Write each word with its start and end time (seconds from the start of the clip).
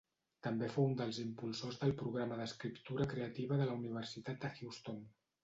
També 0.45 0.69
fou 0.75 0.87
un 0.91 0.95
dels 1.01 1.19
impulsors 1.23 1.77
del 1.81 1.93
Programa 1.99 2.39
d'Escriptura 2.41 3.07
Creativa 3.13 3.61
de 3.61 3.69
la 3.71 3.77
Universitat 3.83 4.43
de 4.49 4.53
Houston. 4.59 5.07